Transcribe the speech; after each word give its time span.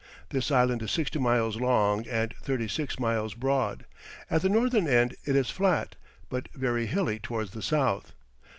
This 0.29 0.49
island 0.49 0.81
is 0.81 0.89
sixty 0.89 1.19
miles 1.19 1.57
long 1.61 2.07
and 2.07 2.33
thirty 2.41 2.67
six 2.67 2.97
miles 2.97 3.35
broad; 3.35 3.85
at 4.31 4.41
the 4.41 4.49
northern 4.49 4.87
end 4.87 5.13
it 5.25 5.35
is 5.35 5.51
flat, 5.51 5.95
but 6.27 6.49
very 6.55 6.87
hilly 6.87 7.19
towards 7.19 7.51
the 7.51 7.61
south. 7.61 8.11